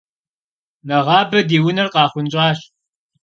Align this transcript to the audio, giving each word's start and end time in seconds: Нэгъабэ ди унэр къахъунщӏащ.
Нэгъабэ 0.87 1.39
ди 1.47 1.57
унэр 1.67 1.87
къахъунщӏащ. 1.93 2.59